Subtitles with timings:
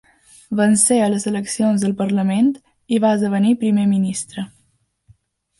[0.59, 2.49] Vencé a les eleccions del Parlament
[2.97, 4.51] i va esdevenir primer ministre.